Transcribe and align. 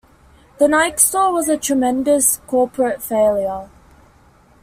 The 0.57 0.67
Nike 0.67 0.97
store 0.97 1.31
was 1.31 1.47
a 1.47 1.57
tremendous 1.57 2.37
corporate 2.47 3.03
failure. 3.03 3.69